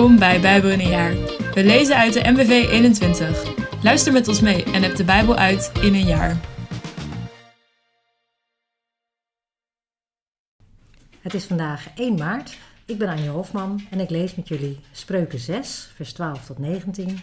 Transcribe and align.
Welkom 0.00 0.18
bij 0.18 0.40
Bijbel 0.40 0.70
in 0.70 0.80
een 0.80 0.88
jaar. 0.88 1.14
We 1.54 1.64
lezen 1.64 1.96
uit 1.96 2.12
de 2.12 2.30
MBV 2.30 2.50
21. 2.70 3.54
Luister 3.82 4.12
met 4.12 4.28
ons 4.28 4.40
mee 4.40 4.64
en 4.64 4.82
heb 4.82 4.96
de 4.96 5.04
Bijbel 5.04 5.36
uit 5.36 5.72
in 5.82 5.94
een 5.94 6.06
jaar. 6.06 6.40
Het 11.20 11.34
is 11.34 11.44
vandaag 11.44 11.94
1 11.94 12.14
maart. 12.14 12.58
Ik 12.84 12.98
ben 12.98 13.08
Anja 13.08 13.30
Hofman 13.30 13.80
en 13.90 14.00
ik 14.00 14.10
lees 14.10 14.34
met 14.34 14.48
jullie 14.48 14.80
Spreuken 14.92 15.38
6, 15.38 15.90
vers 15.94 16.12
12 16.12 16.46
tot 16.46 16.58
19, 16.58 17.20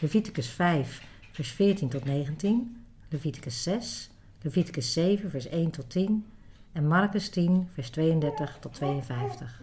Leviticus 0.00 0.48
5, 0.48 1.02
vers 1.32 1.50
14 1.50 1.88
tot 1.88 2.04
19, 2.04 2.84
Leviticus 3.08 3.62
6, 3.62 4.10
Leviticus 4.42 4.92
7, 4.92 5.30
vers 5.30 5.48
1 5.48 5.70
tot 5.70 5.90
10 5.90 6.26
en 6.72 6.86
Marcus 6.86 7.28
10, 7.28 7.68
vers 7.74 7.90
32 7.90 8.56
tot 8.60 8.74
52. 8.74 9.62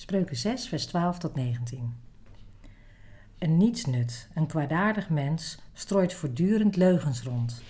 Spreuken 0.00 0.36
6, 0.36 0.68
vers 0.68 0.86
12 0.86 1.18
tot 1.18 1.34
19. 1.34 1.94
Een 3.38 3.56
nietsnut, 3.56 4.28
een 4.34 4.46
kwaadaardig 4.46 5.10
mens, 5.10 5.58
strooit 5.72 6.14
voortdurend 6.14 6.76
leugens 6.76 7.22
rond. 7.22 7.62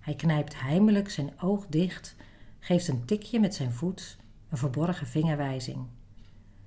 Hij 0.00 0.14
knijpt 0.14 0.60
heimelijk 0.60 1.10
zijn 1.10 1.40
oog 1.40 1.66
dicht, 1.66 2.16
geeft 2.58 2.88
een 2.88 3.04
tikje 3.04 3.40
met 3.40 3.54
zijn 3.54 3.72
voet, 3.72 4.16
een 4.48 4.58
verborgen 4.58 5.06
vingerwijzing. 5.06 5.86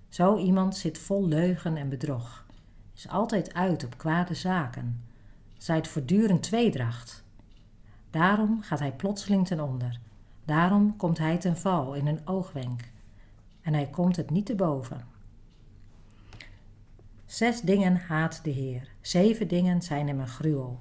Zo 0.09 0.37
iemand 0.37 0.75
zit 0.77 0.97
vol 0.97 1.27
leugen 1.27 1.77
en 1.77 1.89
bedrog, 1.89 2.45
is 2.95 3.07
altijd 3.07 3.53
uit 3.53 3.85
op 3.85 3.97
kwade 3.97 4.33
zaken, 4.33 5.03
zaait 5.57 5.87
voortdurend 5.87 6.43
tweedracht. 6.43 7.23
Daarom 8.09 8.61
gaat 8.61 8.79
hij 8.79 8.93
plotseling 8.93 9.47
ten 9.47 9.59
onder, 9.59 9.99
daarom 10.45 10.95
komt 10.95 11.17
hij 11.17 11.37
ten 11.37 11.57
val 11.57 11.93
in 11.93 12.07
een 12.07 12.27
oogwenk 12.27 12.93
en 13.65 13.73
hij 13.73 13.87
komt 13.87 14.15
het 14.15 14.29
niet 14.29 14.45
te 14.45 14.55
boven. 14.55 15.05
Zes 17.25 17.61
dingen 17.61 17.95
haat 17.95 18.39
de 18.43 18.49
Heer, 18.49 18.87
zeven 19.01 19.47
dingen 19.47 19.81
zijn 19.81 20.07
hem 20.07 20.19
een 20.19 20.27
gruwel. 20.27 20.79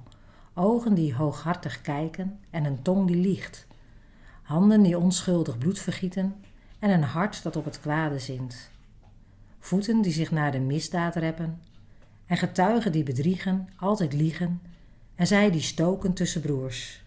Ogen 0.53 0.93
die 0.93 1.15
hooghartig 1.15 1.81
kijken 1.81 2.39
en 2.49 2.65
een 2.65 2.81
tong 2.81 3.07
die 3.07 3.15
liegt. 3.15 3.67
Handen 4.41 4.81
die 4.81 4.97
onschuldig 4.97 5.57
bloed 5.57 5.79
vergieten 5.79 6.35
en 6.79 6.89
een 6.89 7.03
hart 7.03 7.43
dat 7.43 7.55
op 7.55 7.65
het 7.65 7.79
kwade 7.79 8.19
zint. 8.19 8.69
Voeten 9.59 10.01
die 10.01 10.11
zich 10.11 10.31
naar 10.31 10.51
de 10.51 10.59
misdaad 10.59 11.15
reppen 11.15 11.61
en 12.25 12.37
getuigen 12.37 12.91
die 12.91 13.03
bedriegen, 13.03 13.69
altijd 13.75 14.13
liegen 14.13 14.61
en 15.15 15.27
zij 15.27 15.51
die 15.51 15.61
stoken 15.61 16.13
tussen 16.13 16.41
broers. 16.41 17.03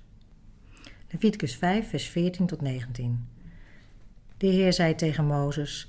Leviticus 1.11 1.55
5, 1.57 1.89
vers 1.89 2.07
14 2.07 2.47
tot 2.47 2.61
19. 2.61 3.38
De 4.39 4.47
Heer 4.47 4.73
zei 4.73 4.95
tegen 4.95 5.27
Mozes: 5.27 5.89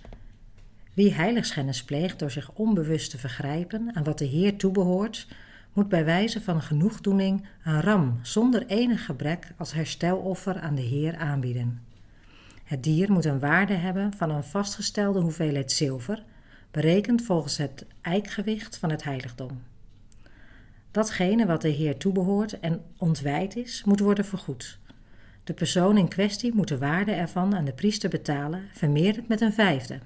Wie 0.94 1.14
heiligschennis 1.14 1.84
pleegt 1.84 2.20
door 2.20 2.32
zich 2.32 2.52
onbewust 2.54 3.10
te 3.10 3.18
vergrijpen 3.18 3.92
aan 3.94 4.04
wat 4.04 4.18
de 4.18 4.26
Heer 4.26 4.58
toebehoort, 4.58 5.28
moet 5.74 5.90
bij 5.90 6.06
wijze 6.06 6.42
van 6.42 6.62
genoegdoening 6.62 7.48
een 7.64 7.82
ram 7.82 8.20
zonder 8.22 8.66
enig 8.66 9.06
gebrek 9.06 9.54
als 9.58 9.74
hersteloffer 9.74 10.60
aan 10.60 10.76
de 10.76 10.82
Heer 10.82 11.18
aanbieden. 11.18 11.82
Het 12.64 12.84
dier 12.84 13.12
moet 13.12 13.26
een 13.26 13.40
waarde 13.40 13.74
hebben 13.74 14.14
van 14.14 14.30
een 14.30 14.44
vastgestelde 14.44 15.20
hoeveelheid 15.20 15.72
zilver, 15.72 16.24
berekend 16.72 17.22
volgens 17.22 17.58
het 17.58 17.86
eikgewicht 18.02 18.78
van 18.78 18.90
het 18.90 19.04
heiligdom. 19.04 19.62
Datgene 20.92 21.46
wat 21.46 21.62
de 21.62 21.70
Heer 21.70 21.98
toebehoort 21.98 22.60
en 22.60 22.82
ontwijd 22.98 23.56
is, 23.56 23.84
moet 23.84 24.00
worden 24.00 24.26
vergoed. 24.26 24.80
De 25.44 25.54
persoon 25.54 25.98
in 25.98 26.08
kwestie 26.08 26.54
moet 26.54 26.68
de 26.68 26.78
waarde 26.78 27.12
ervan 27.12 27.56
aan 27.56 27.66
de 27.66 27.74
priester 27.74 28.10
betalen, 28.10 28.64
vermeerderd 28.74 29.28
met 29.28 29.42
een 29.42 29.54
vijfde. 29.54 30.00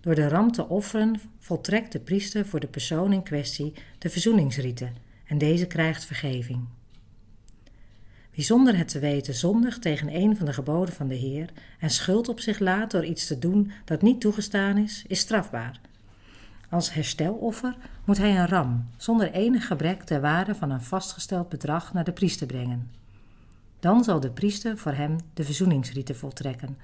Door 0.00 0.14
de 0.14 0.28
ram 0.28 0.52
te 0.52 0.68
offeren 0.68 1.20
voltrekt 1.38 1.92
de 1.92 2.00
priester 2.00 2.46
voor 2.46 2.60
de 2.60 2.66
persoon 2.66 3.12
in 3.12 3.22
kwestie 3.22 3.72
de 3.98 4.10
verzoeningsrieten 4.10 4.94
en 5.26 5.38
deze 5.38 5.66
krijgt 5.66 6.04
vergeving. 6.04 6.64
Wie 8.34 8.44
zonder 8.44 8.76
het 8.76 8.88
te 8.88 8.98
weten 8.98 9.34
zondigt 9.34 9.82
tegen 9.82 10.14
een 10.14 10.36
van 10.36 10.46
de 10.46 10.52
geboden 10.52 10.94
van 10.94 11.08
de 11.08 11.14
Heer 11.14 11.50
en 11.78 11.90
schuld 11.90 12.28
op 12.28 12.40
zich 12.40 12.58
laat 12.58 12.90
door 12.90 13.04
iets 13.04 13.26
te 13.26 13.38
doen 13.38 13.70
dat 13.84 14.02
niet 14.02 14.20
toegestaan 14.20 14.76
is, 14.76 15.04
is 15.06 15.18
strafbaar. 15.18 15.80
Als 16.68 16.94
hersteloffer 16.94 17.76
moet 18.04 18.18
hij 18.18 18.38
een 18.38 18.48
ram 18.48 18.88
zonder 18.96 19.32
enig 19.32 19.66
gebrek 19.66 20.02
ter 20.02 20.20
waarde 20.20 20.54
van 20.54 20.70
een 20.70 20.82
vastgesteld 20.82 21.48
bedrag 21.48 21.92
naar 21.92 22.04
de 22.04 22.12
priester 22.12 22.46
brengen. 22.46 22.90
Dan 23.80 24.04
zal 24.04 24.20
de 24.20 24.30
priester 24.30 24.78
voor 24.78 24.92
hem 24.92 25.16
de 25.34 25.44
verzoeningsrieten 25.44 26.16
voltrekken, 26.16 26.78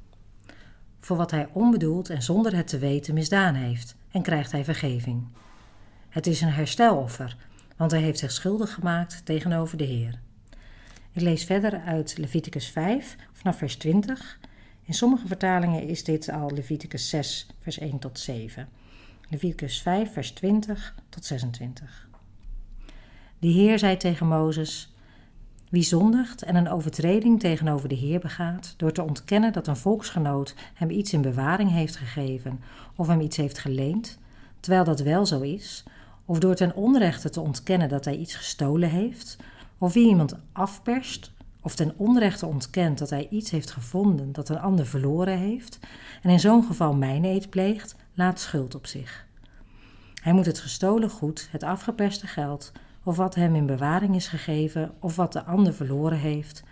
voor 1.01 1.17
wat 1.17 1.31
hij 1.31 1.49
onbedoeld 1.53 2.11
en 2.11 2.23
zonder 2.23 2.57
het 2.57 2.69
te 2.69 2.79
weten 2.79 3.15
misdaan 3.15 3.55
heeft, 3.55 3.97
en 4.11 4.23
krijgt 4.23 4.53
hij 4.53 4.65
vergeving. 4.65 5.27
Het 6.09 6.27
is 6.27 6.41
een 6.41 6.53
hersteloffer, 6.53 7.37
want 7.77 7.91
hij 7.91 8.01
heeft 8.01 8.19
zich 8.19 8.33
schuldig 8.33 8.75
gemaakt 8.75 9.25
tegenover 9.25 9.77
de 9.77 9.85
Heer. 9.85 10.21
Ik 11.13 11.23
lees 11.23 11.45
verder 11.45 11.81
uit 11.81 12.19
Leviticus 12.19 12.69
5 12.69 13.17
vanaf 13.33 13.59
vers 13.59 13.77
20. 13.77 14.39
In 14.83 14.95
sommige 14.95 15.27
vertalingen 15.27 15.83
is 15.83 16.05
dit 16.05 16.31
al 16.31 16.51
Leviticus 16.51 17.09
6, 17.09 17.47
vers 17.61 17.79
1 17.79 17.99
tot 17.99 18.19
7. 18.19 18.69
Leviticus 19.29 19.83
5, 19.83 20.13
vers 20.13 20.31
20 20.31 20.95
tot 21.09 21.25
26. 21.25 22.09
De 23.39 23.49
Heer 23.49 23.79
zei 23.79 23.97
tegen 23.97 24.27
Mozes: 24.27 24.95
wie 25.69 25.83
zondigt 25.83 26.43
en 26.43 26.57
een 26.57 26.69
overtreding 26.69 27.41
tegenover 27.41 27.89
de 27.89 27.95
Heer 27.95 28.21
begaat 28.21 28.75
door 28.77 28.93
te 28.93 29.03
ontkennen 29.03 29.53
dat 29.53 29.67
een 29.67 29.77
volksgenoot 29.77 30.55
hem 30.75 30.91
iets 30.91 31.13
in 31.13 31.23
bewaring 31.23 31.71
heeft 31.71 31.97
gegeven 31.97 32.61
of 32.97 33.07
hem 33.07 33.21
iets 33.21 33.37
heeft 33.37 33.59
geleend, 33.59 34.19
terwijl 34.61 34.85
dat 34.85 35.01
wel 35.01 35.27
zo 35.27 35.41
is, 35.41 35.85
of 36.25 36.39
door 36.39 36.55
ten 36.55 36.75
onrechte 36.75 37.31
te 37.31 37.41
ontkennen 37.41 37.89
dat 37.89 38.05
hij 38.05 38.17
iets 38.17 38.35
gestolen 38.35 38.91
heeft, 38.91 39.37
of 39.79 39.93
wie 39.93 40.09
iemand 40.09 40.37
afperst 40.53 41.33
of 41.61 41.75
ten 41.75 41.93
onrechte 41.97 42.47
ontkent 42.47 42.99
dat 42.99 43.11
hij 43.11 43.27
iets 43.31 43.51
heeft 43.51 43.71
gevonden 43.71 44.33
dat 44.33 44.49
een 44.49 44.61
ander 44.61 44.87
verloren 44.87 45.39
heeft, 45.39 45.79
en 46.23 46.31
in 46.31 46.41
zo'n 46.41 46.65
geval 46.65 46.95
mijneed 46.95 47.51
pleegt, 47.51 47.97
laat 48.15 48.41
schuld 48.41 48.75
op 48.75 48.87
zich. 48.87 49.27
Hij 50.23 50.33
moet 50.33 50.47
het 50.47 50.59
gestolen 50.59 51.11
goed, 51.11 51.49
het 51.51 51.63
afgeperste 51.63 52.27
geld, 52.27 52.73
of 53.07 53.17
wat 53.17 53.35
hem 53.35 53.55
in 53.55 53.67
bewaring 53.67 54.15
is 54.15 54.29
gegeven, 54.29 54.93
of 55.01 55.17
wat 55.17 55.33
de 55.33 55.45
ander 55.45 55.75
verloren 55.75 56.19
heeft, 56.19 56.65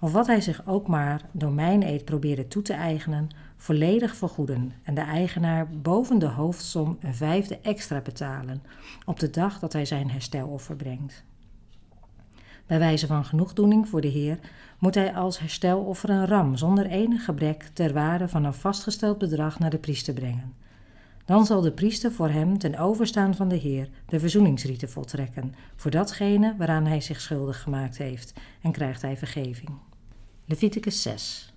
of 0.00 0.12
wat 0.12 0.26
hij 0.26 0.40
zich 0.40 0.66
ook 0.66 0.86
maar 0.86 1.20
door 1.32 1.52
mijn 1.52 1.82
eed 1.82 2.04
probeerde 2.04 2.48
toe 2.48 2.62
te 2.62 2.72
eigenen, 2.72 3.28
volledig 3.56 4.16
vergoeden 4.16 4.72
en 4.82 4.94
de 4.94 5.00
eigenaar 5.00 5.68
boven 5.70 6.18
de 6.18 6.26
hoofdsom 6.26 6.98
een 7.00 7.14
vijfde 7.14 7.58
extra 7.58 8.00
betalen 8.00 8.62
op 9.04 9.20
de 9.20 9.30
dag 9.30 9.58
dat 9.58 9.72
hij 9.72 9.84
zijn 9.84 10.10
hersteloffer 10.10 10.76
brengt. 10.76 11.24
Bij 12.66 12.78
wijze 12.78 13.06
van 13.06 13.24
genoegdoening 13.24 13.88
voor 13.88 14.00
de 14.00 14.08
Heer 14.08 14.38
moet 14.78 14.94
hij 14.94 15.14
als 15.14 15.38
hersteloffer 15.38 16.10
een 16.10 16.26
ram 16.26 16.56
zonder 16.56 16.86
enig 16.86 17.24
gebrek 17.24 17.70
ter 17.72 17.92
waarde 17.92 18.28
van 18.28 18.44
een 18.44 18.54
vastgesteld 18.54 19.18
bedrag 19.18 19.58
naar 19.58 19.70
de 19.70 19.78
priester 19.78 20.14
brengen. 20.14 20.54
Dan 21.26 21.46
zal 21.46 21.60
de 21.60 21.72
priester 21.72 22.12
voor 22.12 22.28
hem 22.28 22.58
ten 22.58 22.78
overstaan 22.78 23.34
van 23.34 23.48
de 23.48 23.56
Heer 23.56 23.88
de 24.06 24.20
verzoeningsrieten 24.20 24.90
voltrekken, 24.90 25.54
voor 25.76 25.90
datgene 25.90 26.54
waaraan 26.58 26.86
hij 26.86 27.00
zich 27.00 27.20
schuldig 27.20 27.62
gemaakt 27.62 27.98
heeft, 27.98 28.32
en 28.62 28.72
krijgt 28.72 29.02
hij 29.02 29.16
vergeving. 29.16 29.70
Leviticus 30.44 31.02
6 31.02 31.52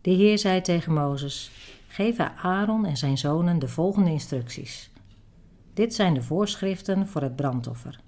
De 0.00 0.10
Heer 0.10 0.38
zei 0.38 0.60
tegen 0.60 0.92
Mozes, 0.92 1.50
geef 1.88 2.18
aan 2.18 2.36
Aaron 2.36 2.86
en 2.86 2.96
zijn 2.96 3.18
zonen 3.18 3.58
de 3.58 3.68
volgende 3.68 4.10
instructies. 4.10 4.90
Dit 5.74 5.94
zijn 5.94 6.14
de 6.14 6.22
voorschriften 6.22 7.06
voor 7.06 7.22
het 7.22 7.36
brandoffer. 7.36 8.00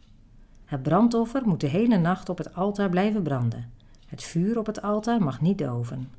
Het 0.64 0.82
brandoffer 0.82 1.42
moet 1.44 1.60
de 1.60 1.66
hele 1.66 1.98
nacht 1.98 2.28
op 2.28 2.38
het 2.38 2.54
altaar 2.54 2.88
blijven 2.88 3.22
branden. 3.22 3.72
Het 4.06 4.22
vuur 4.22 4.58
op 4.58 4.66
het 4.66 4.82
altaar 4.82 5.22
mag 5.22 5.40
niet 5.40 5.58
doven. 5.58 6.10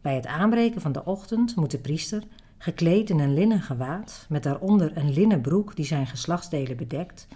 Bij 0.00 0.14
het 0.14 0.26
aanbreken 0.26 0.80
van 0.80 0.92
de 0.92 1.04
ochtend 1.04 1.56
moet 1.56 1.70
de 1.70 1.78
priester 1.78 2.22
gekleed 2.64 3.10
in 3.10 3.18
een 3.18 3.34
linnen 3.34 3.60
gewaad, 3.60 4.26
met 4.28 4.42
daaronder 4.42 4.96
een 4.96 5.12
linnen 5.12 5.40
broek 5.40 5.76
die 5.76 5.84
zijn 5.84 6.06
geslachtsdelen 6.06 6.76
bedekt, 6.76 7.28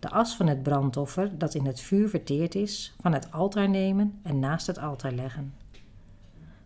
de 0.00 0.10
as 0.10 0.36
van 0.36 0.46
het 0.46 0.62
brandoffer 0.62 1.38
dat 1.38 1.54
in 1.54 1.66
het 1.66 1.80
vuur 1.80 2.08
verteerd 2.08 2.54
is, 2.54 2.94
van 3.00 3.12
het 3.12 3.32
altaar 3.32 3.68
nemen 3.68 4.20
en 4.22 4.38
naast 4.38 4.66
het 4.66 4.78
altaar 4.78 5.12
leggen. 5.12 5.54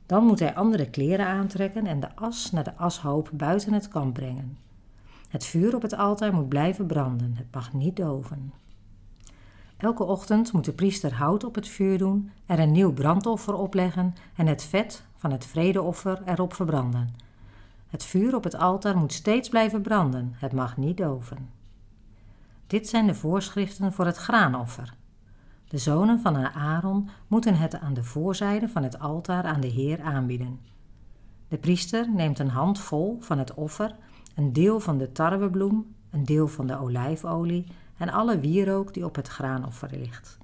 Dan 0.06 0.24
moet 0.24 0.38
hij 0.38 0.54
andere 0.54 0.90
kleren 0.90 1.26
aantrekken 1.26 1.86
en 1.86 2.00
de 2.00 2.14
as 2.14 2.50
naar 2.50 2.64
de 2.64 2.76
ashoop 2.76 3.30
buiten 3.32 3.72
het 3.72 3.88
kamp 3.88 4.14
brengen. 4.14 4.58
Het 5.28 5.44
vuur 5.44 5.74
op 5.74 5.82
het 5.82 5.96
altaar 5.96 6.34
moet 6.34 6.48
blijven 6.48 6.86
branden, 6.86 7.34
het 7.36 7.54
mag 7.54 7.72
niet 7.72 7.96
doven. 7.96 8.52
Elke 9.76 10.04
ochtend 10.04 10.52
moet 10.52 10.64
de 10.64 10.72
priester 10.72 11.14
hout 11.14 11.44
op 11.44 11.54
het 11.54 11.68
vuur 11.68 11.98
doen, 11.98 12.30
er 12.46 12.58
een 12.58 12.72
nieuw 12.72 12.92
brandoffer 12.92 13.54
opleggen 13.54 14.14
en 14.36 14.46
het 14.46 14.62
vet 14.62 15.02
van 15.16 15.32
het 15.32 15.46
vredeoffer 15.46 16.22
erop 16.24 16.54
verbranden 16.54 17.24
het 17.86 18.04
vuur 18.04 18.34
op 18.34 18.44
het 18.44 18.56
altaar 18.56 18.96
moet 18.96 19.12
steeds 19.12 19.48
blijven 19.48 19.82
branden, 19.82 20.34
het 20.36 20.52
mag 20.52 20.76
niet 20.76 20.96
doven. 20.96 21.50
Dit 22.66 22.88
zijn 22.88 23.06
de 23.06 23.14
voorschriften 23.14 23.92
voor 23.92 24.06
het 24.06 24.16
graanoffer. 24.16 24.94
De 25.68 25.78
zonen 25.78 26.20
van 26.20 26.36
Aaron 26.36 27.08
moeten 27.26 27.56
het 27.56 27.80
aan 27.80 27.94
de 27.94 28.04
voorzijde 28.04 28.68
van 28.68 28.82
het 28.82 28.98
altaar 28.98 29.44
aan 29.44 29.60
de 29.60 29.66
Heer 29.66 30.00
aanbieden. 30.00 30.60
De 31.48 31.58
priester 31.58 32.10
neemt 32.10 32.38
een 32.38 32.48
handvol 32.48 33.16
van 33.20 33.38
het 33.38 33.54
offer, 33.54 33.94
een 34.34 34.52
deel 34.52 34.80
van 34.80 34.98
de 34.98 35.12
tarwebloem, 35.12 35.94
een 36.10 36.24
deel 36.24 36.48
van 36.48 36.66
de 36.66 36.78
olijfolie 36.78 37.66
en 37.96 38.08
alle 38.08 38.38
wierook 38.38 38.94
die 38.94 39.04
op 39.04 39.16
het 39.16 39.28
graanoffer 39.28 39.90
ligt. 39.90 40.38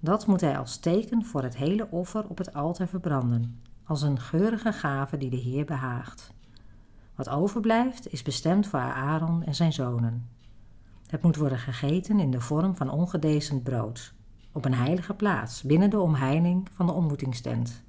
Dat 0.00 0.26
moet 0.26 0.40
hij 0.40 0.58
als 0.58 0.76
teken 0.78 1.24
voor 1.24 1.42
het 1.42 1.56
hele 1.56 1.90
offer 1.90 2.28
op 2.28 2.38
het 2.38 2.54
altaar 2.54 2.88
verbranden, 2.88 3.60
als 3.84 4.02
een 4.02 4.20
geurige 4.20 4.72
gave 4.72 5.16
die 5.16 5.30
de 5.30 5.36
Heer 5.36 5.64
behaagt. 5.64 6.32
Wat 7.14 7.28
overblijft 7.28 8.12
is 8.12 8.22
bestemd 8.22 8.66
voor 8.66 8.78
Aaron 8.78 9.44
en 9.44 9.54
zijn 9.54 9.72
zonen. 9.72 10.28
Het 11.06 11.22
moet 11.22 11.36
worden 11.36 11.58
gegeten 11.58 12.20
in 12.20 12.30
de 12.30 12.40
vorm 12.40 12.76
van 12.76 12.90
ongedezend 12.90 13.62
brood, 13.62 14.12
op 14.52 14.64
een 14.64 14.74
heilige 14.74 15.14
plaats 15.14 15.62
binnen 15.62 15.90
de 15.90 16.00
omheining 16.00 16.68
van 16.72 16.86
de 16.86 16.92
ontmoetingstent. 16.92 17.82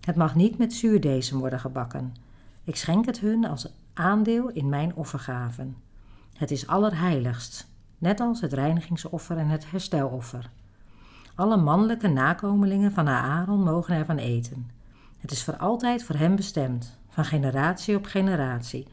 Het 0.00 0.16
mag 0.16 0.34
niet 0.34 0.58
met 0.58 0.72
zuurdezen 0.72 1.38
worden 1.38 1.60
gebakken. 1.60 2.14
Ik 2.64 2.76
schenk 2.76 3.06
het 3.06 3.20
hun 3.20 3.44
als 3.44 3.72
aandeel 3.94 4.48
in 4.48 4.68
mijn 4.68 4.94
offergaven. 4.94 5.76
Het 6.36 6.50
is 6.50 6.66
allerheiligst, 6.66 7.68
net 7.98 8.20
als 8.20 8.40
het 8.40 8.52
reinigingsoffer 8.52 9.36
en 9.36 9.48
het 9.48 9.70
hersteloffer. 9.70 10.50
Alle 11.34 11.56
mannelijke 11.56 12.08
nakomelingen 12.08 12.92
van 12.92 13.08
Aaron 13.08 13.62
mogen 13.62 13.94
ervan 13.94 14.18
eten. 14.18 14.70
Het 15.18 15.30
is 15.30 15.44
voor 15.44 15.56
altijd 15.56 16.04
voor 16.04 16.16
hem 16.16 16.36
bestemd, 16.36 16.98
van 17.10 17.24
generatie 17.24 17.96
op 17.96 18.04
generatie, 18.04 18.86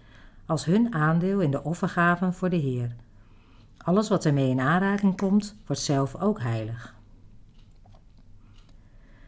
als 0.46 0.66
hun 0.66 0.94
aandeel 0.94 1.40
in 1.40 1.52
de 1.52 1.64
offergaven 1.64 2.34
voor 2.34 2.50
de 2.50 2.56
Heer. 2.56 2.96
Alles 3.78 4.10
wat 4.10 4.26
ermee 4.26 4.50
in 4.50 4.60
aanraking 4.60 5.18
komt, 5.18 5.56
wordt 5.66 5.82
zelf 5.82 6.16
ook 6.16 6.42
heilig. 6.42 6.96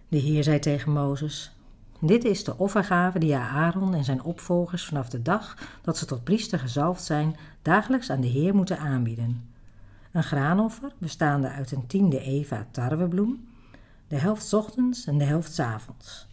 De 0.07 0.17
Heer 0.17 0.43
zei 0.43 0.59
tegen 0.59 0.91
Mozes: 0.91 1.51
Dit 1.99 2.23
is 2.23 2.43
de 2.43 2.57
offergave 2.57 3.19
die 3.19 3.35
Aaron 3.35 3.93
en 3.93 4.03
zijn 4.03 4.23
opvolgers 4.23 4.85
vanaf 4.85 5.09
de 5.09 5.21
dag 5.21 5.57
dat 5.81 5.97
ze 5.97 6.05
tot 6.05 6.23
priester 6.23 6.59
gezalfd 6.59 7.03
zijn, 7.03 7.35
dagelijks 7.61 8.09
aan 8.09 8.21
de 8.21 8.27
Heer 8.27 8.55
moeten 8.55 8.79
aanbieden. 8.79 9.49
Een 10.11 10.23
graanoffer 10.23 10.91
bestaande 10.97 11.49
uit 11.49 11.71
een 11.71 11.87
tiende 11.87 12.19
eva 12.19 12.67
tarwebloem, 12.71 13.47
de 14.07 14.17
helft 14.17 14.53
ochtends 14.53 15.05
en 15.05 15.17
de 15.17 15.23
helft 15.23 15.59
avonds. 15.59 16.28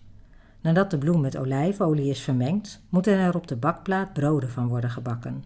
Nadat 0.67 0.91
de 0.91 0.99
bloem 0.99 1.21
met 1.21 1.37
olijfolie 1.37 2.11
is 2.11 2.21
vermengd, 2.21 2.83
moeten 2.89 3.19
er 3.19 3.35
op 3.35 3.47
de 3.47 3.57
bakplaat 3.57 4.13
broden 4.13 4.51
van 4.51 4.69
worden 4.69 4.91
gebakken. 4.91 5.45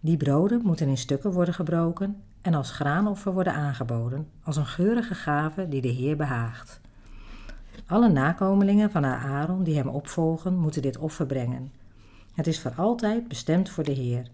Die 0.00 0.16
broden 0.16 0.60
moeten 0.64 0.88
in 0.88 0.96
stukken 0.96 1.32
worden 1.32 1.54
gebroken 1.54 2.22
en 2.42 2.54
als 2.54 2.70
graanoffer 2.70 3.32
worden 3.32 3.54
aangeboden, 3.54 4.28
als 4.42 4.56
een 4.56 4.66
geurige 4.66 5.14
gave 5.14 5.68
die 5.68 5.80
de 5.80 5.88
Heer 5.88 6.16
behaagt. 6.16 6.80
Alle 7.86 8.08
nakomelingen 8.08 8.90
van 8.90 9.04
Aaron 9.04 9.62
die 9.62 9.76
hem 9.76 9.88
opvolgen, 9.88 10.56
moeten 10.56 10.82
dit 10.82 10.98
offer 10.98 11.26
brengen. 11.26 11.72
Het 12.32 12.46
is 12.46 12.60
voor 12.60 12.72
altijd 12.76 13.28
bestemd 13.28 13.70
voor 13.70 13.84
de 13.84 13.92
Heer. 13.92 14.26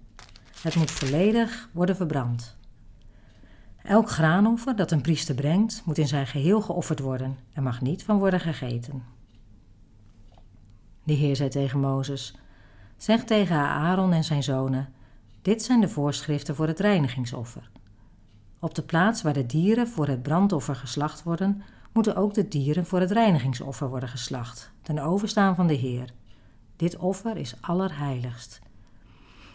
Het 0.63 0.77
moet 0.77 0.91
volledig 0.91 1.69
worden 1.73 1.97
verbrand. 1.97 2.57
Elk 3.83 4.11
graanoffer 4.11 4.77
dat 4.77 4.91
een 4.91 5.01
priester 5.01 5.35
brengt, 5.35 5.83
moet 5.85 5.99
in 5.99 6.09
zijn 6.09 6.27
geheel 6.27 6.61
geofferd 6.61 7.01
worden 7.01 7.37
en 7.53 7.63
mag 7.63 7.81
niet 7.81 8.05
van 8.05 8.19
worden 8.19 8.41
gegeten. 8.41 9.19
De 11.05 11.13
Heer 11.13 11.37
zei 11.37 11.49
tegen 11.49 11.81
Mozes: 11.81 12.35
Zeg 12.97 13.25
tegen 13.25 13.57
Aaron 13.57 14.13
en 14.13 14.25
zijn 14.25 14.43
zonen: 14.43 14.89
Dit 15.43 15.63
zijn 15.63 15.81
de 15.81 15.89
voorschriften 15.89 16.55
voor 16.55 16.67
het 16.67 16.81
reinigingsoffer. 16.81 17.71
Op 18.59 18.75
de 18.75 18.83
plaats 18.83 19.23
waar 19.23 19.33
de 19.33 19.47
dieren 19.47 19.89
voor 19.89 20.07
het 20.07 20.23
brandoffer 20.23 20.77
geslacht 20.77 21.23
worden, 21.23 21.63
moeten 21.93 22.17
ook 22.17 22.35
de 22.35 22.49
dieren 22.49 22.87
voor 22.87 23.01
het 23.01 23.11
reinigingsoffer 23.11 23.89
worden 23.89 24.09
geslacht, 24.09 24.71
ten 24.83 24.99
overstaan 24.99 25.55
van 25.55 25.67
de 25.67 25.75
Heer. 25.75 26.13
Dit 26.77 26.97
offer 26.97 27.37
is 27.37 27.55
allerheiligst. 27.61 28.61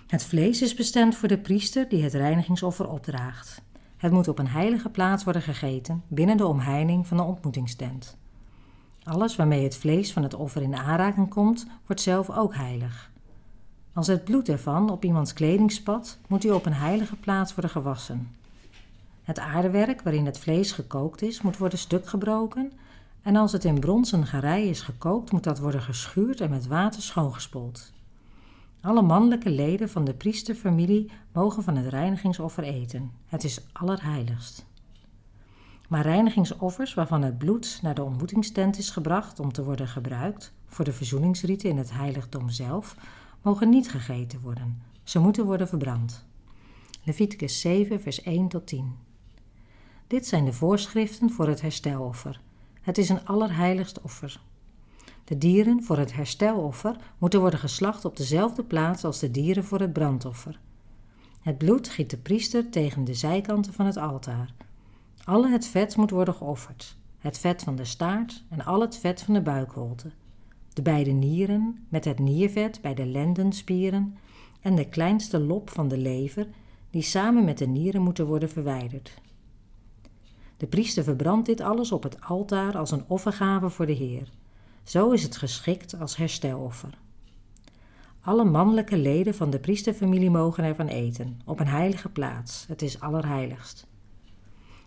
Het 0.07 0.23
vlees 0.23 0.61
is 0.61 0.73
bestemd 0.73 1.15
voor 1.15 1.27
de 1.27 1.37
priester 1.37 1.89
die 1.89 2.03
het 2.03 2.13
reinigingsoffer 2.13 2.89
opdraagt. 2.89 3.61
Het 3.97 4.11
moet 4.11 4.27
op 4.27 4.39
een 4.39 4.47
heilige 4.47 4.89
plaats 4.89 5.23
worden 5.23 5.41
gegeten, 5.41 6.03
binnen 6.07 6.37
de 6.37 6.45
omheining 6.45 7.07
van 7.07 7.17
de 7.17 7.23
ontmoetingstent. 7.23 8.17
Alles 9.05 9.35
waarmee 9.35 9.63
het 9.63 9.77
vlees 9.77 10.13
van 10.13 10.23
het 10.23 10.33
offer 10.33 10.61
in 10.61 10.75
aanraking 10.75 11.29
komt, 11.29 11.67
wordt 11.85 12.01
zelf 12.01 12.29
ook 12.29 12.55
heilig. 12.55 13.11
Als 13.93 14.07
het 14.07 14.23
bloed 14.23 14.49
ervan 14.49 14.89
op 14.89 15.03
iemands 15.03 15.33
kleding 15.33 15.71
spat, 15.71 16.17
moet 16.27 16.43
hij 16.43 16.51
op 16.51 16.65
een 16.65 16.73
heilige 16.73 17.15
plaats 17.15 17.53
worden 17.53 17.71
gewassen. 17.71 18.35
Het 19.23 19.39
aardewerk 19.39 20.01
waarin 20.01 20.25
het 20.25 20.39
vlees 20.39 20.71
gekookt 20.71 21.21
is, 21.21 21.41
moet 21.41 21.57
worden 21.57 21.79
stuk 21.79 22.07
gebroken 22.07 22.71
en 23.21 23.35
als 23.35 23.51
het 23.51 23.63
in 23.63 23.79
bronzen 23.79 24.25
gerei 24.25 24.69
is 24.69 24.81
gekookt, 24.81 25.31
moet 25.31 25.43
dat 25.43 25.59
worden 25.59 25.81
geschuurd 25.81 26.41
en 26.41 26.49
met 26.49 26.67
water 26.67 27.01
schoongespoeld. 27.01 27.91
Alle 28.81 29.01
mannelijke 29.01 29.49
leden 29.49 29.89
van 29.89 30.03
de 30.03 30.13
priesterfamilie 30.13 31.11
mogen 31.31 31.63
van 31.63 31.75
het 31.75 31.87
reinigingsoffer 31.87 32.63
eten. 32.63 33.11
Het 33.25 33.43
is 33.43 33.61
allerheiligst. 33.71 34.65
Maar 35.89 36.01
reinigingsoffers 36.01 36.93
waarvan 36.93 37.21
het 37.21 37.37
bloed 37.37 37.79
naar 37.81 37.95
de 37.95 38.03
ontmoetingstent 38.03 38.77
is 38.77 38.89
gebracht 38.89 39.39
om 39.39 39.51
te 39.51 39.63
worden 39.63 39.87
gebruikt 39.87 40.53
voor 40.65 40.85
de 40.85 40.93
verzoeningsrieten 40.93 41.69
in 41.69 41.77
het 41.77 41.91
heiligdom 41.91 42.49
zelf, 42.49 42.95
mogen 43.41 43.69
niet 43.69 43.89
gegeten 43.89 44.39
worden. 44.41 44.81
Ze 45.03 45.19
moeten 45.19 45.45
worden 45.45 45.67
verbrand. 45.67 46.25
Leviticus 47.03 47.61
7, 47.61 48.01
vers 48.01 48.21
1 48.21 48.47
tot 48.47 48.67
10. 48.67 48.95
Dit 50.07 50.27
zijn 50.27 50.45
de 50.45 50.53
voorschriften 50.53 51.29
voor 51.29 51.47
het 51.47 51.61
hersteloffer. 51.61 52.41
Het 52.81 52.97
is 52.97 53.09
een 53.09 53.25
allerheiligst 53.25 54.01
offer. 54.01 54.41
De 55.23 55.37
dieren 55.37 55.83
voor 55.83 55.97
het 55.97 56.13
hersteloffer 56.13 56.95
moeten 57.17 57.39
worden 57.39 57.59
geslacht 57.59 58.05
op 58.05 58.17
dezelfde 58.17 58.63
plaats 58.63 59.03
als 59.03 59.19
de 59.19 59.31
dieren 59.31 59.63
voor 59.63 59.79
het 59.79 59.93
brandoffer. 59.93 60.59
Het 61.41 61.57
bloed 61.57 61.89
giet 61.89 62.09
de 62.09 62.17
priester 62.17 62.69
tegen 62.69 63.03
de 63.03 63.13
zijkanten 63.13 63.73
van 63.73 63.85
het 63.85 63.97
altaar. 63.97 64.53
Alle 65.25 65.49
het 65.49 65.67
vet 65.67 65.97
moet 65.97 66.09
worden 66.09 66.33
geofferd. 66.33 66.97
Het 67.17 67.37
vet 67.37 67.63
van 67.63 67.75
de 67.75 67.85
staart 67.85 68.43
en 68.49 68.65
al 68.65 68.81
het 68.81 68.97
vet 68.97 69.21
van 69.21 69.33
de 69.33 69.41
buikholte. 69.41 70.11
De 70.73 70.81
beide 70.81 71.11
nieren 71.11 71.85
met 71.89 72.05
het 72.05 72.19
niervet 72.19 72.81
bij 72.81 72.93
de 72.93 73.05
lendenspieren 73.05 74.17
en 74.61 74.75
de 74.75 74.89
kleinste 74.89 75.39
lop 75.39 75.69
van 75.69 75.87
de 75.87 75.97
lever, 75.97 76.47
die 76.89 77.01
samen 77.01 77.43
met 77.45 77.57
de 77.57 77.67
nieren 77.67 78.01
moeten 78.01 78.25
worden 78.25 78.49
verwijderd. 78.49 79.13
De 80.57 80.67
priester 80.67 81.03
verbrandt 81.03 81.45
dit 81.45 81.61
alles 81.61 81.91
op 81.91 82.03
het 82.03 82.21
altaar 82.21 82.77
als 82.77 82.91
een 82.91 83.03
offergave 83.07 83.69
voor 83.69 83.85
de 83.85 83.93
Heer. 83.93 84.29
Zo 84.83 85.11
is 85.11 85.23
het 85.23 85.37
geschikt 85.37 85.99
als 85.99 86.17
hersteloffer. 86.17 86.97
Alle 88.21 88.43
mannelijke 88.43 88.97
leden 88.97 89.35
van 89.35 89.49
de 89.49 89.59
priesterfamilie 89.59 90.29
mogen 90.29 90.63
ervan 90.63 90.87
eten, 90.87 91.39
op 91.45 91.59
een 91.59 91.67
heilige 91.67 92.09
plaats. 92.09 92.65
Het 92.67 92.81
is 92.81 92.99
allerheiligst. 92.99 93.87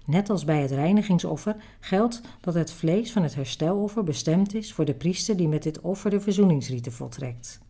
Net 0.09 0.31
als 0.31 0.45
bij 0.45 0.61
het 0.61 0.71
reinigingsoffer 0.71 1.57
geldt 1.81 2.21
dat 2.41 2.55
het 2.55 2.73
vlees 2.73 3.13
van 3.13 3.23
het 3.23 3.35
hersteloffer 3.35 4.05
bestemd 4.05 4.55
is 4.55 4.73
voor 4.73 4.85
de 4.85 4.95
priester 4.95 5.37
die 5.37 5.49
met 5.49 5.63
dit 5.63 5.81
offer 5.81 6.11
de 6.11 6.21
verzoeningsrieten 6.21 6.93
voltrekt. 6.93 7.61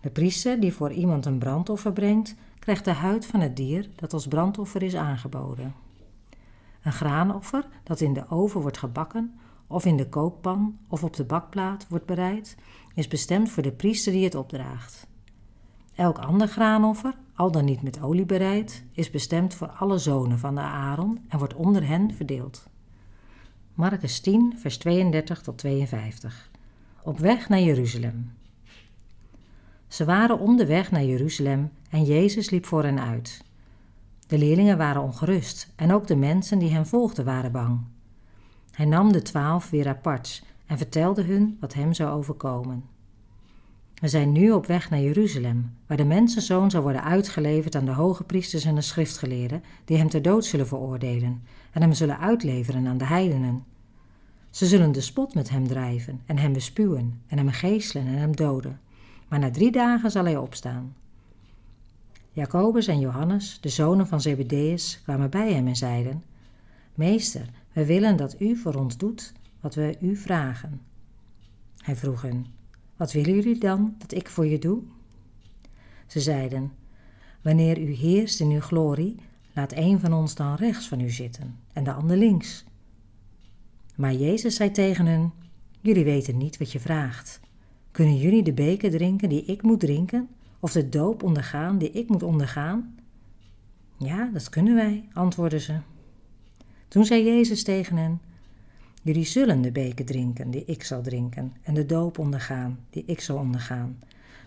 De 0.00 0.10
priester 0.10 0.60
die 0.60 0.72
voor 0.72 0.92
iemand 0.92 1.26
een 1.26 1.38
brandoffer 1.38 1.92
brengt, 1.92 2.34
krijgt 2.58 2.84
de 2.84 2.90
huid 2.90 3.26
van 3.26 3.40
het 3.40 3.56
dier 3.56 3.88
dat 3.96 4.12
als 4.12 4.26
brandoffer 4.26 4.82
is 4.82 4.94
aangeboden. 4.94 5.74
Een 6.82 6.92
graanoffer 6.92 7.68
dat 7.82 8.00
in 8.00 8.12
de 8.12 8.28
oven 8.28 8.60
wordt 8.60 8.78
gebakken 8.78 9.38
of 9.66 9.84
in 9.84 9.96
de 9.96 10.08
kookpan 10.08 10.78
of 10.88 11.04
op 11.04 11.16
de 11.16 11.24
bakplaat 11.24 11.86
wordt 11.88 12.06
bereid, 12.06 12.56
is 12.94 13.08
bestemd 13.08 13.50
voor 13.50 13.62
de 13.62 13.72
priester 13.72 14.12
die 14.12 14.24
het 14.24 14.34
opdraagt. 14.34 15.06
Elk 15.94 16.18
ander 16.18 16.48
graanoffer, 16.48 17.14
al 17.34 17.50
dan 17.50 17.64
niet 17.64 17.82
met 17.82 18.02
olie 18.02 18.26
bereid, 18.26 18.84
is 18.92 19.10
bestemd 19.10 19.54
voor 19.54 19.68
alle 19.68 19.98
zonen 19.98 20.38
van 20.38 20.54
de 20.54 20.60
Aaron 20.60 21.20
en 21.28 21.38
wordt 21.38 21.54
onder 21.54 21.86
hen 21.86 22.14
verdeeld. 22.14 22.66
Marcus 23.74 24.20
10, 24.20 24.54
vers 24.58 24.78
32 24.78 25.42
tot 25.42 25.58
52. 25.58 26.50
Op 27.02 27.18
weg 27.18 27.48
naar 27.48 27.60
Jeruzalem. 27.60 28.32
Ze 29.88 30.04
waren 30.04 30.38
onderweg 30.38 30.90
naar 30.90 31.04
Jeruzalem 31.04 31.70
en 31.90 32.04
Jezus 32.04 32.50
liep 32.50 32.66
voor 32.66 32.84
hen 32.84 33.00
uit. 33.00 33.44
De 34.26 34.38
leerlingen 34.38 34.78
waren 34.78 35.02
ongerust 35.02 35.72
en 35.76 35.92
ook 35.92 36.06
de 36.06 36.16
mensen 36.16 36.58
die 36.58 36.70
hem 36.70 36.86
volgden 36.86 37.24
waren 37.24 37.52
bang. 37.52 37.80
Hij 38.70 38.86
nam 38.86 39.12
de 39.12 39.22
twaalf 39.22 39.70
weer 39.70 39.88
apart 39.88 40.44
en 40.66 40.78
vertelde 40.78 41.22
hun 41.22 41.56
wat 41.60 41.74
hem 41.74 41.92
zou 41.92 42.10
overkomen. 42.10 42.84
We 44.02 44.08
zijn 44.08 44.32
nu 44.32 44.50
op 44.50 44.66
weg 44.66 44.90
naar 44.90 45.00
Jeruzalem, 45.00 45.74
waar 45.86 45.96
de 45.96 46.04
mensenzoon 46.04 46.70
zal 46.70 46.82
worden 46.82 47.04
uitgeleverd 47.04 47.74
aan 47.74 47.84
de 47.84 47.90
hoge 47.90 48.24
priesters 48.24 48.64
en 48.64 48.74
de 48.74 48.80
schriftgeleerden, 48.80 49.62
die 49.84 49.96
hem 49.96 50.08
ter 50.08 50.22
dood 50.22 50.44
zullen 50.44 50.66
veroordelen 50.66 51.42
en 51.72 51.82
hem 51.82 51.92
zullen 51.92 52.18
uitleveren 52.18 52.86
aan 52.86 52.98
de 52.98 53.04
heidenen. 53.04 53.64
Ze 54.50 54.66
zullen 54.66 54.92
de 54.92 55.00
spot 55.00 55.34
met 55.34 55.50
hem 55.50 55.66
drijven 55.66 56.20
en 56.26 56.38
hem 56.38 56.52
bespuwen 56.52 57.20
en 57.26 57.38
hem 57.38 57.48
geeselen 57.48 58.06
en 58.06 58.18
hem 58.18 58.36
doden. 58.36 58.80
Maar 59.28 59.38
na 59.38 59.50
drie 59.50 59.72
dagen 59.72 60.10
zal 60.10 60.24
hij 60.24 60.36
opstaan. 60.36 60.94
Jacobus 62.32 62.86
en 62.86 63.00
Johannes, 63.00 63.58
de 63.60 63.68
zonen 63.68 64.06
van 64.06 64.20
Zebedeus, 64.20 65.00
kwamen 65.02 65.30
bij 65.30 65.52
hem 65.52 65.66
en 65.66 65.76
zeiden: 65.76 66.22
Meester, 66.94 67.48
we 67.72 67.86
willen 67.86 68.16
dat 68.16 68.40
u 68.40 68.56
voor 68.56 68.74
ons 68.74 68.96
doet 68.96 69.32
wat 69.60 69.74
we 69.74 69.96
u 70.00 70.16
vragen. 70.16 70.80
Hij 71.76 71.96
vroeg 71.96 72.22
hen: 72.22 72.60
Wat 73.02 73.12
willen 73.12 73.34
jullie 73.34 73.58
dan 73.58 73.94
dat 73.98 74.14
ik 74.14 74.28
voor 74.28 74.46
je 74.46 74.58
doe? 74.58 74.82
Ze 76.06 76.20
zeiden: 76.20 76.72
Wanneer 77.40 77.80
u 77.80 77.92
heerst 77.92 78.40
in 78.40 78.50
uw 78.50 78.60
glorie, 78.60 79.16
laat 79.52 79.76
een 79.76 80.00
van 80.00 80.12
ons 80.12 80.34
dan 80.34 80.54
rechts 80.54 80.88
van 80.88 81.00
u 81.00 81.10
zitten 81.10 81.56
en 81.72 81.84
de 81.84 81.92
ander 81.92 82.16
links. 82.16 82.64
Maar 83.94 84.12
Jezus 84.12 84.54
zei 84.54 84.70
tegen 84.70 85.06
hen: 85.06 85.32
Jullie 85.80 86.04
weten 86.04 86.36
niet 86.36 86.58
wat 86.58 86.72
je 86.72 86.80
vraagt. 86.80 87.40
Kunnen 87.90 88.16
jullie 88.16 88.42
de 88.42 88.52
beker 88.52 88.90
drinken 88.90 89.28
die 89.28 89.44
ik 89.44 89.62
moet 89.62 89.80
drinken, 89.80 90.28
of 90.60 90.72
de 90.72 90.88
doop 90.88 91.22
ondergaan 91.22 91.78
die 91.78 91.90
ik 91.90 92.08
moet 92.08 92.22
ondergaan? 92.22 92.94
Ja, 93.98 94.30
dat 94.32 94.48
kunnen 94.48 94.74
wij, 94.74 95.08
antwoordden 95.12 95.60
ze. 95.60 95.76
Toen 96.88 97.04
zei 97.04 97.24
Jezus 97.24 97.62
tegen 97.62 97.96
hen: 97.96 98.20
Jullie 99.04 99.24
zullen 99.24 99.62
de 99.62 99.72
beker 99.72 100.04
drinken 100.04 100.50
die 100.50 100.64
ik 100.64 100.84
zal 100.84 101.02
drinken, 101.02 101.52
en 101.62 101.74
de 101.74 101.86
doop 101.86 102.18
ondergaan 102.18 102.78
die 102.90 103.02
ik 103.06 103.20
zal 103.20 103.36
ondergaan. 103.36 103.98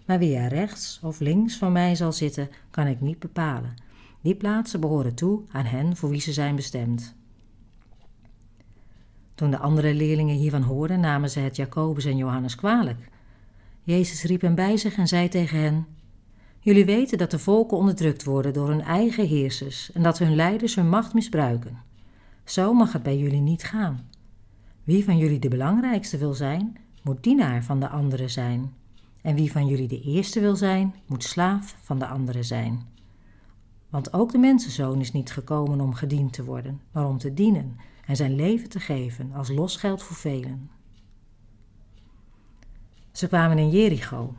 Maar 0.06 0.20
wie 0.20 0.36
er 0.36 0.50
rechts 0.50 1.00
of 1.04 1.20
links 1.20 1.58
van 1.58 1.72
mij 1.72 1.96
zal 1.96 2.12
zitten, 2.12 2.50
kan 2.72 2.88
ik 2.88 3.02
niet 3.02 3.20
bepalen. 3.20 3.74
Die 4.22 4.36
plaatsen 4.36 4.80
behoren 4.80 5.14
toe 5.14 5.42
aan 5.52 5.66
hen 5.66 5.96
voor 5.96 6.10
wie 6.10 6.20
ze 6.22 6.34
zijn 6.34 6.56
bestemd. 6.56 7.16
Toen 9.36 9.52
de 9.52 9.58
andere 9.58 9.94
leerlingen 9.94 10.36
hiervan 10.36 10.62
hoorden, 10.62 11.00
namen 11.00 11.30
ze 11.30 11.40
het 11.40 11.56
Jacobus 11.56 12.06
en 12.06 12.18
Johannes 12.18 12.56
kwalijk. 12.56 13.10
Jezus 13.82 14.24
riep 14.24 14.42
hen 14.42 14.56
bij 14.56 14.78
zich 14.78 14.98
en 14.98 15.08
zei 15.08 15.28
tegen 15.28 15.60
hen: 15.60 15.86
Jullie 16.60 16.86
weten 16.86 17.18
dat 17.18 17.32
de 17.32 17.40
volken 17.40 17.78
onderdrukt 17.78 18.24
worden 18.24 18.54
door 18.54 18.68
hun 18.68 18.82
eigen 18.82 19.28
heersers 19.28 19.92
en 19.92 20.04
dat 20.04 20.18
hun 20.18 20.36
leiders 20.36 20.76
hun 20.76 20.90
macht 20.90 21.14
misbruiken. 21.14 21.78
Zo 22.44 22.74
mag 22.74 22.94
het 22.94 23.04
bij 23.04 23.18
jullie 23.18 23.42
niet 23.42 23.64
gaan. 23.64 24.10
Wie 24.86 25.04
van 25.04 25.18
jullie 25.18 25.40
de 25.40 25.48
belangrijkste 25.48 26.18
wil 26.18 26.34
zijn, 26.34 26.78
moet 27.02 27.24
dienaar 27.24 27.64
van 27.64 27.80
de 27.80 27.90
anderen 27.90 28.30
zijn. 28.30 28.74
En 29.22 29.36
wie 29.36 29.52
van 29.52 29.68
jullie 29.68 29.88
de 29.88 30.02
eerste 30.02 30.40
wil 30.40 30.56
zijn, 30.56 30.96
moet 31.06 31.24
slaaf 31.24 31.78
van 31.82 32.00
de 32.00 32.08
anderen 32.08 32.46
zijn. 32.46 32.82
Want 33.90 34.14
ook 34.14 34.32
de 34.32 34.38
mensenzoon 34.38 35.00
is 35.00 35.12
niet 35.12 35.32
gekomen 35.32 35.82
om 35.82 35.94
gediend 35.94 36.34
te 36.34 36.44
worden, 36.44 36.82
maar 36.92 37.08
om 37.08 37.18
te 37.18 37.34
dienen 37.34 37.78
en 38.06 38.16
zijn 38.16 38.36
leven 38.36 38.70
te 38.70 38.80
geven 38.80 39.32
als 39.34 39.50
losgeld 39.50 40.04
voor 40.04 40.16
velen. 40.16 40.70
Ze 43.12 43.28
kwamen 43.28 43.58
in 43.58 43.70
Jericho. 43.70 44.34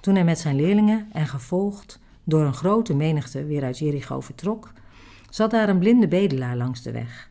Toen 0.00 0.14
hij 0.14 0.24
met 0.24 0.38
zijn 0.38 0.56
leerlingen 0.56 1.08
en 1.12 1.26
gevolgd 1.26 2.00
door 2.24 2.44
een 2.44 2.54
grote 2.54 2.94
menigte 2.94 3.44
weer 3.44 3.64
uit 3.64 3.78
Jericho 3.78 4.20
vertrok, 4.20 4.72
zat 5.30 5.50
daar 5.50 5.68
een 5.68 5.78
blinde 5.78 6.08
bedelaar 6.08 6.56
langs 6.56 6.82
de 6.82 6.92
weg. 6.92 7.29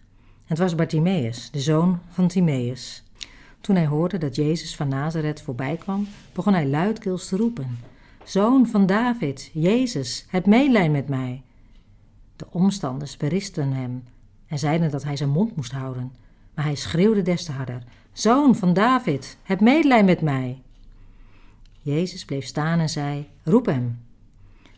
Het 0.50 0.58
was 0.58 0.76
Bartimaeus, 0.76 1.52
de 1.52 1.60
zoon 1.60 2.00
van 2.08 2.28
Timaeus. 2.28 3.04
Toen 3.62 3.76
hij 3.76 3.88
hoorde 3.88 4.18
dat 4.18 4.36
Jezus 4.36 4.76
van 4.76 4.88
Nazareth 4.88 5.42
voorbij 5.42 5.76
kwam, 5.76 6.08
begon 6.34 6.54
hij 6.54 6.68
luidkeels 6.68 7.28
te 7.28 7.38
roepen: 7.38 7.80
Zoon 8.24 8.68
van 8.68 8.86
David, 8.86 9.50
Jezus, 9.54 10.26
heb 10.30 10.46
meelij 10.46 10.90
met 10.90 11.08
mij. 11.08 11.42
De 12.36 12.46
omstanders 12.50 13.18
beristen 13.18 13.72
hem 13.72 14.04
en 14.48 14.60
zeiden 14.60 14.92
dat 14.92 15.04
hij 15.04 15.16
zijn 15.16 15.30
mond 15.30 15.56
moest 15.56 15.72
houden. 15.72 16.12
Maar 16.54 16.66
hij 16.66 16.76
schreeuwde 16.76 17.22
des 17.22 17.44
te 17.44 17.52
harder: 17.52 17.84
Zoon 18.12 18.56
van 18.56 18.74
David, 18.74 19.38
heb 19.44 19.60
medelijden 19.60 20.06
met 20.06 20.22
mij. 20.22 20.62
Jezus 21.82 22.26
bleef 22.26 22.46
staan 22.46 22.80
en 22.80 22.90
zei: 22.90 23.28
Roep 23.44 23.66
hem. 23.66 24.00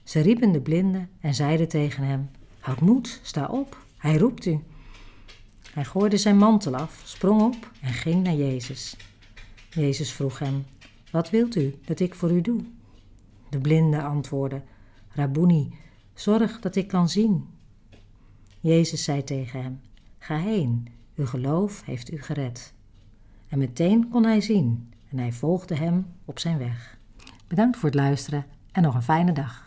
Ze 0.04 0.20
riepen 0.20 0.51
de 0.51 0.62
blinde 0.62 1.08
en 1.20 1.34
zeiden 1.36 1.68
tegen 1.68 2.04
hem: 2.04 2.30
Houd 2.60 2.82
moed, 2.82 3.20
sta 3.24 3.48
op, 3.48 3.78
hij 3.98 4.18
roept 4.18 4.46
u. 4.46 4.60
Hij 5.74 5.86
gooide 5.86 6.18
zijn 6.18 6.38
mantel 6.38 6.75
af, 6.75 7.01
sprong 7.06 7.42
op 7.42 7.72
en 7.82 7.94
ging 7.94 8.24
naar 8.24 8.36
Jezus. 8.36 8.98
Jezus 9.70 10.12
vroeg 10.12 10.40
hem: 10.40 10.66
Wat 11.12 11.30
wilt 11.30 11.56
u 11.56 11.75
dat 11.86 12.00
ik 12.00 12.16
voor 12.16 12.32
u 12.32 12.42
doe? 12.42 12.62
De 13.50 13.60
blinde 13.60 14.01
antwoordde: 14.01 14.62
Rabuni, 15.10 15.75
zorg 16.13 16.60
dat 16.60 16.75
ik 16.75 16.88
kan 16.88 17.10
zien. 17.10 17.48
Jezus 18.60 19.04
zei 19.04 19.24
tegen 19.24 19.62
hem: 19.62 19.82
Ga 20.18 20.38
heen, 20.38 20.88
uw 21.16 21.25
geloof 21.25 21.86
heeft 21.86 22.12
u 22.12 22.22
gered. 22.22 22.74
En 23.48 23.58
meteen 23.58 24.10
kon 24.10 24.24
hij 24.24 24.42
zien 24.42 24.94
en 25.10 25.18
hij 25.18 25.32
volgde 25.32 25.75
hem 25.75 26.06
op 26.25 26.40
zijn 26.40 26.58
weg. 26.58 26.98
Bedankt 27.48 27.78
voor 27.78 27.90
het 27.90 27.98
luisteren 27.98 28.46
en 28.72 28.82
nog 28.82 28.96
een 28.96 29.04
fijne 29.04 29.32
dag. 29.32 29.63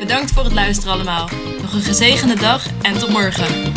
Bedankt 0.00 0.32
voor 0.32 0.44
het 0.44 0.52
luisteren 0.52 0.92
allemaal. 0.92 1.28
Nog 1.62 1.72
een 1.72 1.82
gezegende 1.82 2.34
dag 2.34 2.66
en 2.82 2.98
tot 2.98 3.08
morgen. 3.08 3.72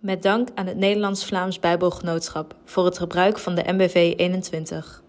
Met 0.00 0.22
dank 0.22 0.48
aan 0.54 0.66
het 0.66 0.76
Nederlands-Vlaams 0.76 1.60
Bijbelgenootschap 1.60 2.54
voor 2.64 2.84
het 2.84 2.98
gebruik 2.98 3.38
van 3.38 3.54
de 3.54 3.72
MBV 3.72 4.14
21. 4.16 5.02